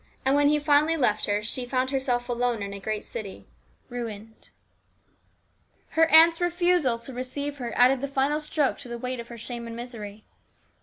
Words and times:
And 0.25 0.33
when 0.35 0.47
he 0.47 0.57
finally 0.57 0.97
left 0.97 1.27
her 1.27 1.43
she 1.43 1.67
found 1.67 1.91
herself 1.91 2.27
alone 2.27 2.63
in 2.63 2.73
a 2.73 2.79
great 2.79 3.03
city, 3.03 3.45
ruined. 3.87 4.49
Her 5.89 6.07
aunt's 6.09 6.41
refusal 6.41 6.97
to 6.97 7.13
receive 7.13 7.59
her 7.59 7.71
added 7.77 8.01
the 8.01 8.07
final 8.07 8.39
stroke 8.39 8.79
to 8.79 8.87
the 8.87 8.97
weight 8.97 9.19
of 9.19 9.27
her 9.27 9.37
shame 9.37 9.67
and 9.67 9.75
misery. 9.75 10.25